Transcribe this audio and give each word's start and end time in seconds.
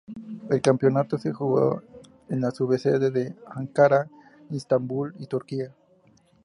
El 0.49 0.63
campeonato 0.63 1.19
se 1.19 1.31
jugó 1.31 1.83
en 2.27 2.41
la 2.41 2.49
subsede 2.49 3.11
de 3.11 3.35
Ankara 3.45 4.09
y 4.49 4.55
Istanbul, 4.55 5.13
Turquía. 5.27 5.75